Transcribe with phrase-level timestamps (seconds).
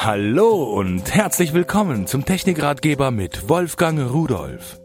[0.00, 4.78] Hallo und herzlich willkommen zum Technikratgeber mit Wolfgang Rudolf.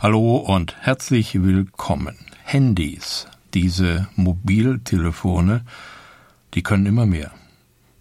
[0.00, 2.18] Hallo und herzlich willkommen.
[2.42, 5.64] Handys, diese Mobiltelefone,
[6.54, 7.30] die können immer mehr.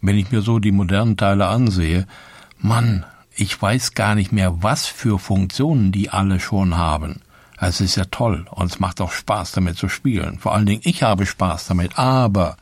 [0.02, 2.07] Wenn ich mir so die modernen Teile ansehe,
[2.57, 3.05] Mann,
[3.36, 7.21] ich weiß gar nicht mehr, was für Funktionen die alle schon haben.
[7.59, 10.39] Es ist ja toll und es macht auch Spaß damit zu spielen.
[10.39, 12.57] Vor allen Dingen ich habe Spaß damit, aber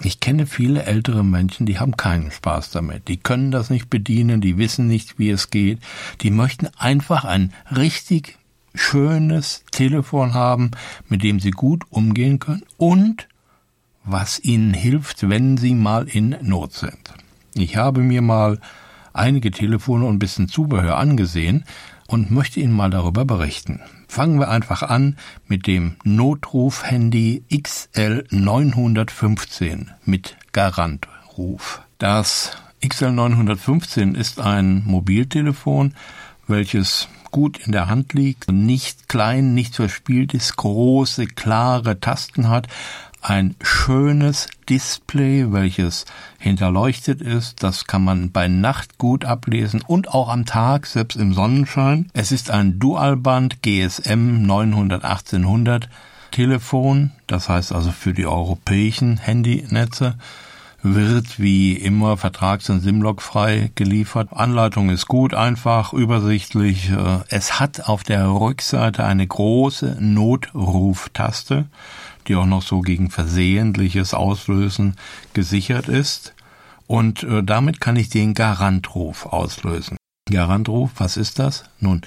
[0.00, 3.08] ich kenne viele ältere Menschen, die haben keinen Spaß damit.
[3.08, 5.78] Die können das nicht bedienen, die wissen nicht, wie es geht.
[6.20, 8.38] Die möchten einfach ein richtig
[8.74, 10.72] schönes Telefon haben,
[11.08, 13.26] mit dem sie gut umgehen können und
[14.04, 17.14] was ihnen hilft, wenn sie mal in Not sind.
[17.54, 18.60] Ich habe mir mal
[19.14, 21.64] einige Telefone und ein bisschen Zubehör angesehen
[22.06, 23.80] und möchte Ihnen mal darüber berichten.
[24.16, 31.82] Fangen wir einfach an mit dem Notruf-Handy XL915 mit Garantruf.
[31.98, 35.92] Das XL915 ist ein Mobiltelefon,
[36.46, 42.68] welches gut in der Hand liegt, nicht klein, nicht verspielt ist, große, klare Tasten hat,
[43.28, 46.04] ein schönes Display, welches
[46.38, 47.62] hinterleuchtet ist.
[47.62, 52.08] Das kann man bei Nacht gut ablesen und auch am Tag, selbst im Sonnenschein.
[52.12, 55.88] Es ist ein Dualband GSM 900 1800
[56.30, 60.16] Telefon, das heißt also für die europäischen Handynetze
[60.82, 64.28] wird wie immer vertrags- und simlog-frei geliefert.
[64.32, 66.92] Anleitung ist gut, einfach, übersichtlich.
[67.28, 71.66] Es hat auf der Rückseite eine große Notruftaste
[72.28, 74.96] die auch noch so gegen versehentliches Auslösen
[75.32, 76.34] gesichert ist.
[76.86, 79.96] Und äh, damit kann ich den Garantruf auslösen.
[80.30, 81.64] Garantruf, was ist das?
[81.80, 82.02] Nun,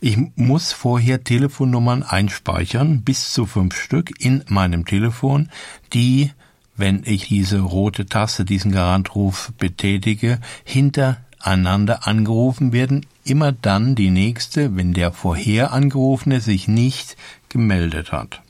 [0.00, 5.48] ich muss vorher Telefonnummern einspeichern, bis zu fünf Stück in meinem Telefon,
[5.92, 6.30] die,
[6.76, 13.06] wenn ich diese rote Taste, diesen Garantruf betätige, hintereinander angerufen werden.
[13.24, 17.16] Immer dann die nächste, wenn der vorher angerufene sich nicht
[17.48, 18.42] gemeldet hat.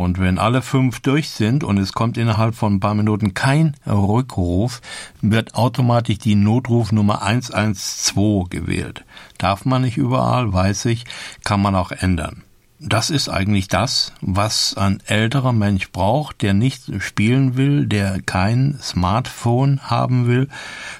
[0.00, 3.76] Und wenn alle fünf durch sind und es kommt innerhalb von ein paar Minuten kein
[3.86, 4.80] Rückruf,
[5.20, 9.04] wird automatisch die Notrufnummer 112 gewählt.
[9.36, 11.04] Darf man nicht überall, weiß ich,
[11.44, 12.44] kann man auch ändern.
[12.78, 18.78] Das ist eigentlich das, was ein älterer Mensch braucht, der nicht spielen will, der kein
[18.80, 20.48] Smartphone haben will,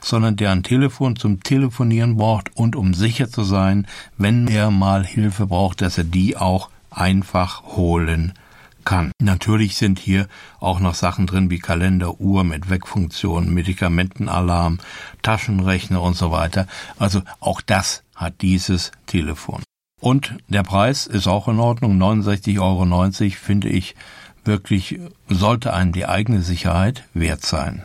[0.03, 3.87] sondern der ein Telefon zum Telefonieren braucht und um sicher zu sein,
[4.19, 8.34] wenn er mal Hilfe braucht, dass er die auch einfach holen
[8.84, 9.12] kann.
[9.20, 14.78] Natürlich sind hier auch noch Sachen drin wie Kalender, Uhr mit Wegfunktion, Medikamentenalarm,
[15.22, 16.66] Taschenrechner und so weiter.
[16.98, 19.62] Also auch das hat dieses Telefon.
[20.00, 21.98] Und der Preis ist auch in Ordnung.
[22.00, 23.94] 69,90 Euro finde ich
[24.44, 24.98] wirklich,
[25.28, 27.82] sollte einem die eigene Sicherheit wert sein.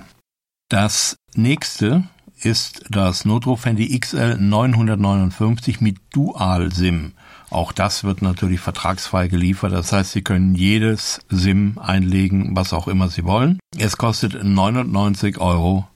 [0.69, 2.03] Das nächste
[2.41, 7.13] ist das Notruf-Handy XL 959 mit Dual-SIM.
[7.55, 9.71] Auch das wird natürlich vertragsfrei geliefert.
[9.71, 13.59] Das heißt, Sie können jedes SIM einlegen, was auch immer Sie wollen.
[13.77, 15.87] Es kostet 99,90 Euro.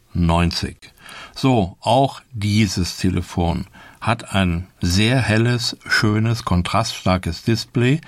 [1.35, 3.67] So, auch dieses Telefon
[3.99, 7.99] hat ein sehr helles, schönes, kontraststarkes Display.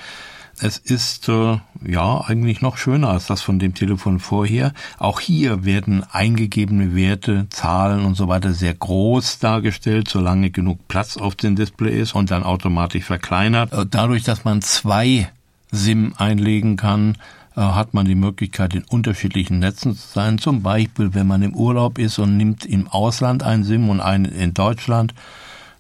[0.60, 4.74] Es ist äh, ja eigentlich noch schöner als das von dem Telefon vorher.
[5.00, 11.18] Auch hier werden eingegebene Werte, Zahlen und so weiter sehr groß dargestellt, solange genug Platz
[11.18, 13.74] auf dem Display ist und dann automatisch verkleinert.
[13.74, 15.30] Äh, dadurch, dass man zwei
[15.72, 17.18] SIM einlegen kann,
[17.56, 20.38] äh, hat man die Möglichkeit, in unterschiedlichen Netzen zu sein.
[20.38, 24.26] Zum Beispiel, wenn man im Urlaub ist und nimmt im Ausland ein SIM und einen
[24.26, 25.14] in Deutschland,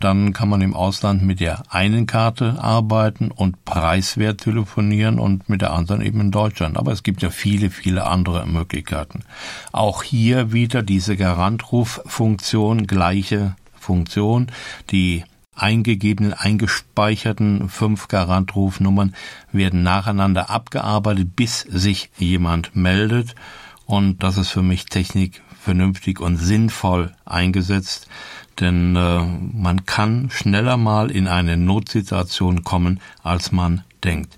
[0.03, 5.61] dann kann man im Ausland mit der einen Karte arbeiten und preiswert telefonieren und mit
[5.61, 6.77] der anderen eben in Deutschland.
[6.77, 9.23] Aber es gibt ja viele, viele andere Möglichkeiten.
[9.71, 14.47] Auch hier wieder diese Garantruffunktion, gleiche Funktion,
[14.89, 15.23] die
[15.55, 19.15] eingegebenen, eingespeicherten fünf Garantrufnummern
[19.51, 23.35] werden nacheinander abgearbeitet, bis sich jemand meldet.
[23.85, 28.07] Und das ist für mich Technik vernünftig und sinnvoll eingesetzt
[28.59, 34.37] denn äh, man kann schneller mal in eine Notsituation kommen, als man denkt.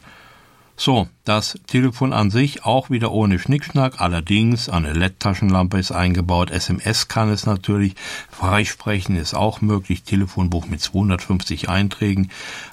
[0.75, 7.07] So, das Telefon an sich auch wieder ohne Schnickschnack, allerdings eine LED-Taschenlampe ist eingebaut, SMS
[7.07, 7.93] kann es natürlich,
[8.31, 12.31] Freisprechen ist auch möglich, Telefonbuch mit 250 Einträgen,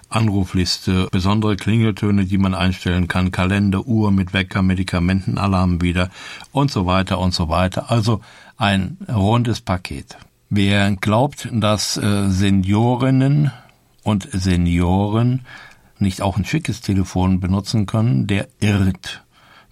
[0.08, 6.10] Anrufliste, besondere Klingeltöne, die man einstellen kann, Kalender, Uhr mit Wecker, Medikamentenalarm wieder
[6.52, 7.90] und so weiter und so weiter.
[7.90, 8.22] Also
[8.56, 10.16] ein rundes Paket.
[10.52, 13.52] Wer glaubt, dass äh, Seniorinnen
[14.02, 15.46] und Senioren
[16.00, 19.22] nicht auch ein schickes Telefon benutzen können, der irrt.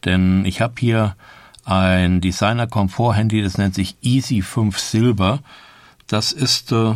[0.04, 1.16] Denn ich habe hier
[1.64, 5.40] ein Designer-Komfort-Handy, das nennt sich Easy 5 Silver.
[6.06, 6.94] Das ist äh,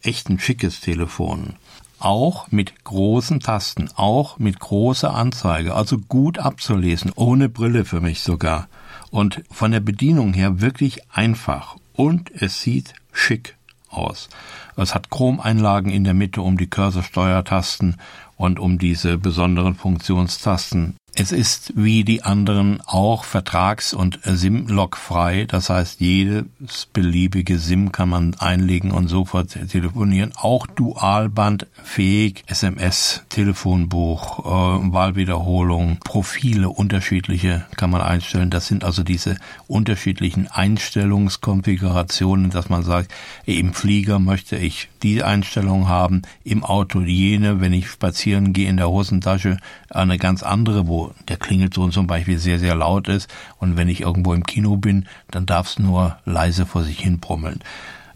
[0.00, 1.54] echt ein schickes Telefon.
[1.98, 8.20] Auch mit großen Tasten, auch mit großer Anzeige, also gut abzulesen, ohne Brille für mich
[8.20, 8.68] sogar.
[9.10, 11.76] Und von der Bedienung her wirklich einfach.
[11.94, 13.56] Und es sieht schick
[13.88, 14.28] aus.
[14.76, 17.96] Es hat Chromeinlagen in der Mitte um die Cursorsteuertasten
[18.36, 25.44] und um diese besonderen Funktionstasten es ist wie die anderen auch vertrags- und SIM-Log-frei.
[25.46, 26.44] Das heißt, jedes
[26.92, 30.32] beliebige SIM kann man einlegen und sofort telefonieren.
[30.34, 38.50] Auch dualbandfähig, SMS, Telefonbuch, äh, Wahlwiederholung, Profile unterschiedliche kann man einstellen.
[38.50, 39.36] Das sind also diese
[39.68, 43.12] unterschiedlichen Einstellungskonfigurationen, dass man sagt,
[43.46, 48.78] im Flieger möchte ich die Einstellung haben, im Auto jene, wenn ich spazieren gehe in
[48.78, 49.58] der Hosentasche
[49.90, 53.28] eine ganz andere, wo der Klingelton zum Beispiel sehr, sehr laut ist
[53.58, 57.20] und wenn ich irgendwo im Kino bin, dann darf es nur leise vor sich hin
[57.20, 57.60] brummeln.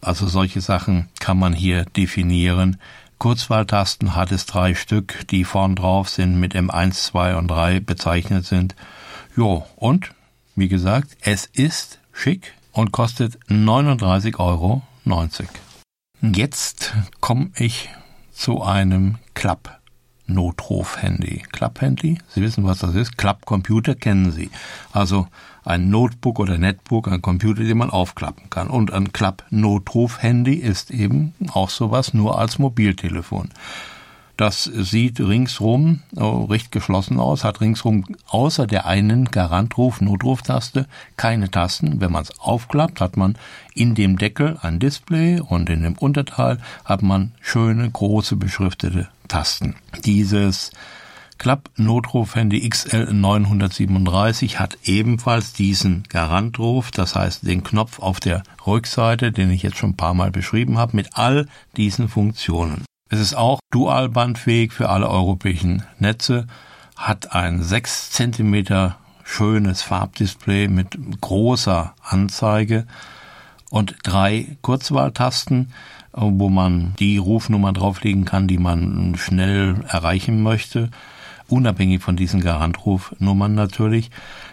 [0.00, 2.78] Also solche Sachen kann man hier definieren.
[3.18, 8.46] Kurzwahltasten hat es drei Stück, die vorn drauf sind, mit M1, 2 und 3 bezeichnet
[8.46, 8.76] sind.
[9.36, 10.12] Jo, und
[10.54, 14.82] wie gesagt, es ist schick und kostet 39,90 Euro.
[16.20, 17.88] Jetzt komme ich
[18.32, 19.18] zu einem
[20.28, 21.42] Klapp-Notruf-Handy.
[21.52, 23.16] Klapp-Handy, Sie wissen, was das ist.
[23.16, 24.50] Klapp-Computer kennen Sie.
[24.92, 25.26] Also
[25.64, 28.68] ein Notebook oder Netbook, ein Computer, den man aufklappen kann.
[28.68, 33.48] Und ein Klapp-Notruf-Handy ist eben auch sowas, nur als Mobiltelefon.
[34.38, 40.86] Das sieht ringsrum äh, recht geschlossen aus, hat ringsrum außer der einen Garantruf, Notruftaste
[41.16, 42.00] keine Tasten.
[42.00, 43.36] Wenn man es aufklappt, hat man
[43.74, 49.74] in dem Deckel ein Display und in dem Unterteil hat man schöne, große, beschriftete Tasten.
[50.04, 50.70] Dieses
[51.38, 59.50] Klapp-Notruf-Handy XL 937 hat ebenfalls diesen Garantruf, das heißt den Knopf auf der Rückseite, den
[59.50, 62.84] ich jetzt schon ein paar Mal beschrieben habe, mit all diesen Funktionen.
[63.10, 66.46] Es ist auch dualbandfähig für alle europäischen Netze,
[66.94, 68.92] hat ein 6 cm
[69.24, 72.86] schönes Farbdisplay mit großer Anzeige
[73.70, 75.72] und drei Kurzwahltasten,
[76.12, 80.90] wo man die Rufnummer drauflegen kann, die man schnell erreichen möchte,
[81.48, 84.10] unabhängig von diesen Garantrufnummern natürlich.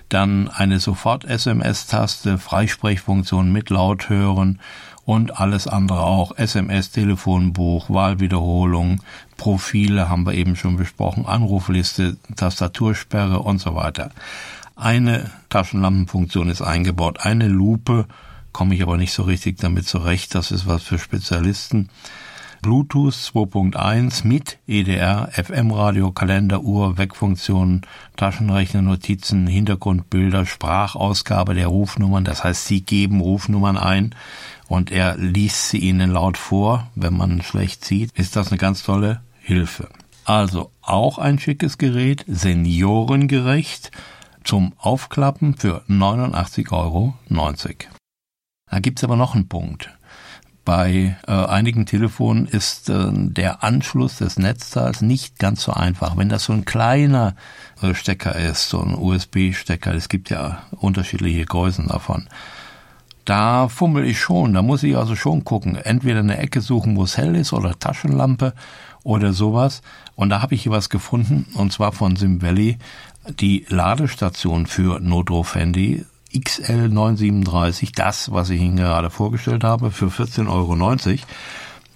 [0.07, 4.59] Dann eine Sofort-SMS-Taste, Freisprechfunktion mit Lauthören
[5.05, 6.37] und alles andere auch.
[6.37, 9.01] SMS, Telefonbuch, Wahlwiederholung,
[9.37, 14.11] Profile haben wir eben schon besprochen, Anrufliste, Tastatursperre und so weiter.
[14.75, 18.07] Eine Taschenlampenfunktion ist eingebaut, eine Lupe,
[18.51, 21.89] komme ich aber nicht so richtig damit zurecht, das ist was für Spezialisten.
[22.65, 27.81] Bluetooth 2.1 mit EDR, FM-Radio, Kalender, Uhr, Wegfunktionen,
[28.15, 32.23] Taschenrechner, Notizen, Hintergrundbilder, Sprachausgabe der Rufnummern.
[32.23, 34.15] Das heißt, Sie geben Rufnummern ein
[34.67, 38.81] und er liest sie Ihnen laut vor, wenn man schlecht sieht, ist das eine ganz
[38.81, 39.89] tolle Hilfe.
[40.23, 43.91] Also auch ein schickes Gerät, seniorengerecht,
[44.43, 47.13] zum Aufklappen für 89,90 Euro.
[48.71, 49.91] Da gibt's aber noch einen Punkt.
[50.65, 56.17] Bei äh, einigen Telefonen ist äh, der Anschluss des Netzteils nicht ganz so einfach.
[56.17, 57.35] Wenn das so ein kleiner
[57.83, 62.27] äh, Stecker ist, so ein USB-Stecker, es gibt ja unterschiedliche Größen davon,
[63.25, 65.75] da fummel ich schon, da muss ich also schon gucken.
[65.75, 68.53] Entweder eine Ecke suchen, wo es hell ist, oder Taschenlampe
[69.03, 69.83] oder sowas.
[70.15, 72.79] Und da habe ich hier was gefunden, und zwar von Sim Valley,
[73.39, 81.19] die Ladestation für Notruf-Handy XL937, das, was ich Ihnen gerade vorgestellt habe, für 14,90 Euro.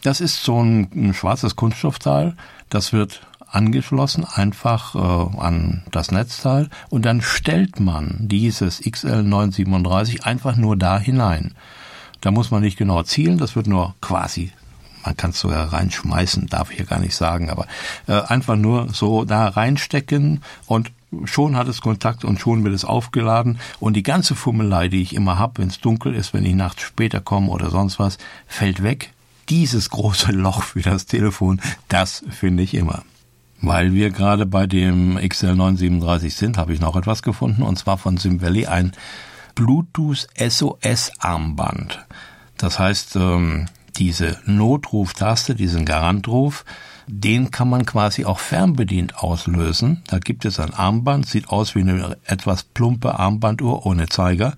[0.01, 2.35] Das ist so ein, ein schwarzes Kunststoffteil,
[2.69, 10.55] das wird angeschlossen, einfach äh, an das Netzteil und dann stellt man dieses XL937 einfach
[10.55, 11.55] nur da hinein.
[12.21, 14.51] Da muss man nicht genau zielen, das wird nur quasi,
[15.03, 17.65] man kann es sogar reinschmeißen, darf ich ja gar nicht sagen, aber
[18.07, 20.91] äh, einfach nur so da reinstecken und
[21.25, 25.15] schon hat es Kontakt und schon wird es aufgeladen und die ganze Fummelei, die ich
[25.15, 28.83] immer hab, wenn es dunkel ist, wenn ich nachts später komme oder sonst was, fällt
[28.83, 29.11] weg.
[29.49, 33.03] Dieses große Loch für das Telefon, das finde ich immer.
[33.61, 38.17] Weil wir gerade bei dem XL937 sind, habe ich noch etwas gefunden, und zwar von
[38.17, 38.93] SimValley ein
[39.55, 42.05] Bluetooth SOS Armband.
[42.57, 43.65] Das heißt, ähm,
[43.97, 46.63] diese Notruftaste, diesen Garantruf,
[47.11, 50.03] den kann man quasi auch fernbedient auslösen.
[50.07, 54.53] Da gibt es ein Armband, sieht aus wie eine etwas plumpe Armbanduhr ohne Zeiger.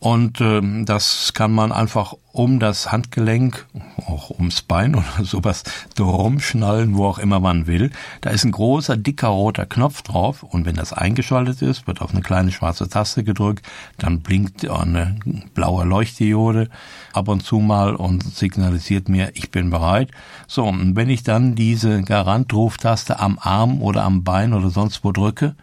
[0.00, 3.66] Und äh, das kann man einfach um das Handgelenk,
[4.06, 5.64] auch ums Bein oder sowas,
[5.96, 7.90] drum schnallen, wo auch immer man will.
[8.20, 12.12] Da ist ein großer, dicker roter Knopf drauf und wenn das eingeschaltet ist, wird auf
[12.12, 13.66] eine kleine schwarze Taste gedrückt,
[13.98, 15.18] dann blinkt eine
[15.54, 16.68] blaue Leuchtdiode
[17.12, 20.12] ab und zu mal und signalisiert mir, ich bin bereit.
[20.46, 25.10] So, und wenn ich dann diese Garantruftaste am Arm oder am Bein oder sonst wo
[25.10, 25.56] drücke,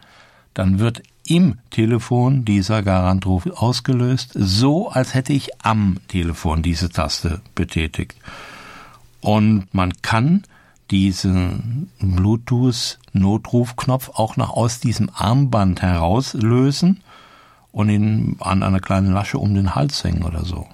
[0.52, 7.40] dann wird im Telefon dieser Garantruf ausgelöst, so als hätte ich am Telefon diese Taste
[7.54, 8.16] betätigt.
[9.20, 10.42] Und man kann
[10.90, 17.00] diesen Bluetooth-Notrufknopf auch noch aus diesem Armband herauslösen
[17.72, 20.68] und ihn an einer kleinen Lasche um den Hals hängen oder so.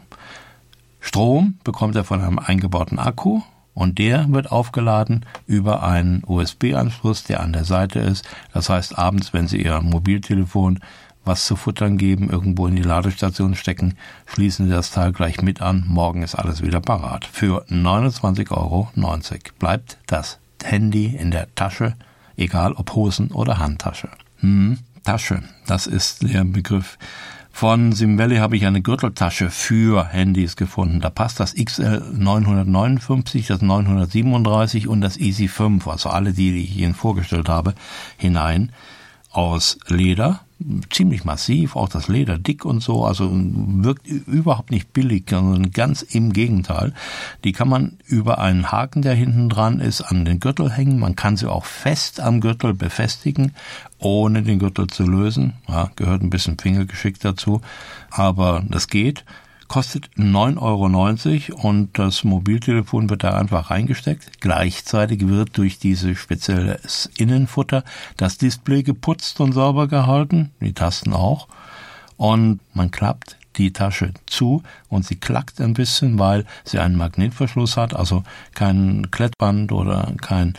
[1.01, 3.41] Strom bekommt er von einem eingebauten Akku
[3.75, 8.29] und der wird aufgeladen über einen USB-Anschluss, der an der Seite ist.
[8.53, 10.81] Das heißt, abends, wenn Sie Ihr Mobiltelefon
[11.25, 13.95] was zu futtern geben, irgendwo in die Ladestation stecken,
[14.27, 15.85] schließen Sie das Teil gleich mit an.
[15.87, 17.25] Morgen ist alles wieder parat.
[17.25, 18.89] Für 29,90 Euro
[19.59, 21.95] bleibt das Handy in der Tasche,
[22.37, 24.09] egal ob Hosen oder Handtasche.
[24.41, 26.99] Hm, Tasche, das ist der Begriff.
[27.53, 31.01] Von Simvelli habe ich eine Gürteltasche für Handys gefunden.
[31.01, 36.65] Da passt das XL 959, das 937 und das Easy 5, also alle die, die
[36.65, 37.75] ich Ihnen vorgestellt habe,
[38.17, 38.73] hinein.
[39.33, 40.41] Aus Leder,
[40.91, 46.03] ziemlich massiv, auch das Leder dick und so, also wirkt überhaupt nicht billig, sondern ganz
[46.03, 46.93] im Gegenteil.
[47.45, 50.99] Die kann man über einen Haken, der hinten dran ist, an den Gürtel hängen.
[50.99, 53.55] Man kann sie auch fest am Gürtel befestigen,
[53.99, 55.55] ohne den Gürtel zu lösen.
[55.69, 57.61] Ja, gehört ein bisschen Fingergeschick dazu,
[58.11, 59.25] aber das geht
[59.73, 64.43] kostet 9,90 Euro und das Mobiltelefon wird da einfach reingesteckt.
[64.43, 66.79] Gleichzeitig wird durch diese spezielle
[67.17, 67.83] Innenfutter
[68.19, 71.49] das Display geputzt und sauber gehalten, die Tasten auch.
[72.19, 77.79] Und man klappt die Tasche zu und sie klackt ein bisschen, weil sie einen Magnetverschluss
[77.79, 78.25] hat, also
[78.55, 80.53] kein Klettband oder kein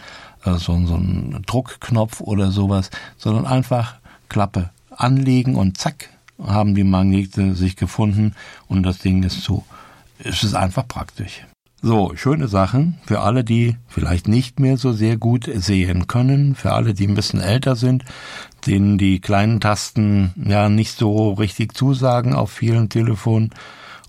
[0.43, 6.09] äh, so, so ein Druckknopf oder sowas, sondern einfach Klappe anlegen und zack,
[6.41, 8.35] haben die Magnete sich gefunden
[8.67, 9.63] und das Ding ist zu.
[10.19, 11.45] Es ist einfach praktisch.
[11.85, 16.71] So, schöne Sachen für alle, die vielleicht nicht mehr so sehr gut sehen können, für
[16.71, 18.05] alle, die ein bisschen älter sind,
[18.65, 23.49] denen die kleinen Tasten ja nicht so richtig zusagen auf vielen Telefonen.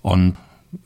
[0.01, 0.37] Und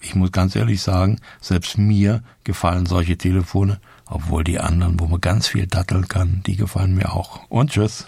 [0.02, 5.22] ich muss ganz ehrlich sagen, selbst mir gefallen solche Telefone, obwohl die anderen, wo man
[5.22, 7.42] ganz viel datteln kann, die gefallen mir auch.
[7.50, 8.08] Und tschüss.